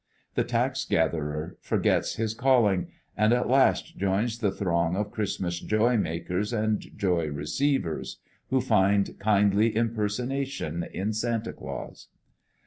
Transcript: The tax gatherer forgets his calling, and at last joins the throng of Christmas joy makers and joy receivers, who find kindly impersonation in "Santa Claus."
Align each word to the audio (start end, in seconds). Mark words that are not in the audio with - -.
The 0.33 0.43
tax 0.43 0.83
gatherer 0.83 1.57
forgets 1.61 2.15
his 2.15 2.33
calling, 2.33 2.87
and 3.15 3.31
at 3.33 3.47
last 3.47 3.99
joins 3.99 4.39
the 4.39 4.49
throng 4.49 4.95
of 4.95 5.11
Christmas 5.11 5.59
joy 5.59 5.95
makers 5.95 6.51
and 6.51 6.81
joy 6.97 7.27
receivers, 7.27 8.17
who 8.49 8.61
find 8.61 9.19
kindly 9.19 9.75
impersonation 9.75 10.83
in 10.91 11.13
"Santa 11.13 11.53
Claus." 11.53 12.07